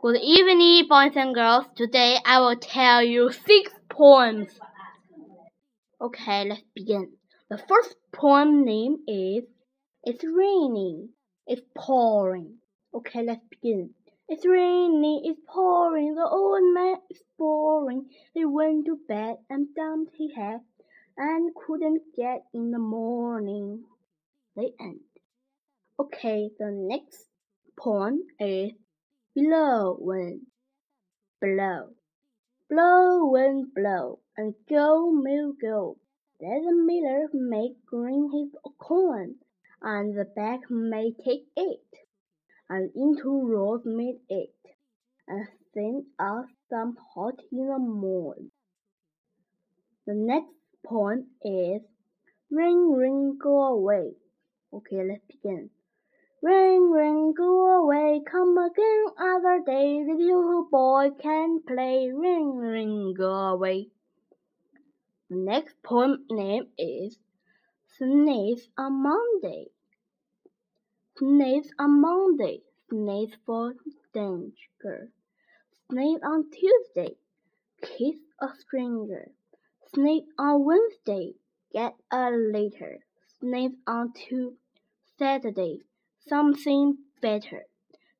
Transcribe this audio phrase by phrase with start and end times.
[0.00, 1.64] Good evening, boys and girls.
[1.74, 4.48] Today I will tell you six poems.
[6.00, 7.14] Okay, let's begin.
[7.50, 9.42] The first poem name is
[10.04, 11.08] It's raining,
[11.48, 12.58] it's pouring.
[12.94, 13.90] Okay, let's begin.
[14.28, 18.08] It's raining, it's pouring, the old man is boring.
[18.34, 20.60] He went to bed and dumped his head
[21.16, 23.82] and couldn't get in the morning.
[24.54, 25.00] The end.
[25.98, 27.26] Okay, the next
[27.76, 28.70] poem is
[29.40, 30.48] Blow wind,
[31.40, 31.90] blow,
[32.68, 35.96] blow wind blow, and go mill go.
[36.40, 39.36] Let the miller make green his corn,
[39.80, 41.86] and the bag may take it,
[42.68, 44.56] and into rolls make it,
[45.28, 48.50] and send us some hot in the morn.
[50.04, 51.82] The next poem is
[52.50, 54.14] Ring ring go away.
[54.72, 55.70] Okay, let's begin.
[56.40, 60.04] Ring, ring, go away, come again other day.
[60.04, 62.12] The little boy can play.
[62.14, 63.88] Ring, ring, go away.
[65.28, 67.18] The next poem name is
[67.96, 69.66] Sneeze on Monday.
[71.16, 73.74] Sneeze on Monday, sneeze for
[74.14, 75.10] danger.
[75.90, 77.16] Sneeze on Tuesday,
[77.82, 79.32] kiss a stranger.
[79.92, 81.34] Sneeze on Wednesday,
[81.72, 83.00] get a letter.
[83.40, 84.56] Sneeze on to
[85.18, 85.80] Saturday
[86.28, 87.64] something better.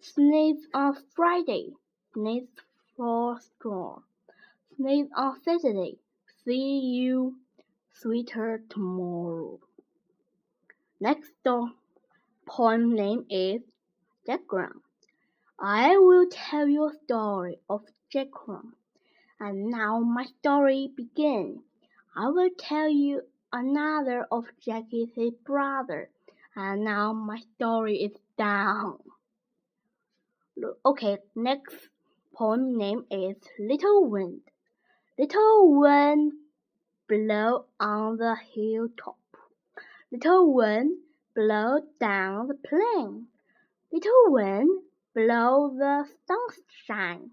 [0.00, 1.72] Sneeze on Friday,
[2.12, 2.48] sneeze
[2.96, 4.00] for straw.
[4.76, 5.98] Sneeze on Saturday,
[6.44, 7.36] see you
[7.94, 9.60] sweeter tomorrow.
[11.00, 11.70] Next door,
[12.46, 13.62] poem name is
[14.26, 14.40] Jack
[15.58, 18.28] I will tell you a story of Jack
[19.38, 21.60] And now my story begins.
[22.16, 23.22] I will tell you
[23.52, 25.10] another of Jackie's
[25.44, 26.10] brother.
[26.54, 28.98] And now my story is down.
[30.84, 31.88] Okay, next
[32.34, 34.42] poem name is Little Wind.
[35.18, 36.32] Little wind
[37.08, 39.16] blow on the hilltop.
[40.10, 40.98] Little wind
[41.34, 43.28] blow down the plain.
[43.90, 44.82] Little wind
[45.14, 47.30] blow the sunshine.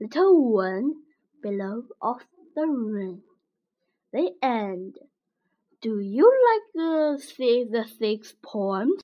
[0.00, 0.96] Little wind
[1.42, 3.22] blow off the rain.
[4.12, 4.96] The end.
[5.86, 6.62] Do you like
[7.18, 8.94] see the six poems?